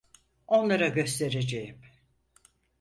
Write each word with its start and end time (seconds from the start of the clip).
Onlara 0.47 0.87
göstereceğim. 0.87 1.81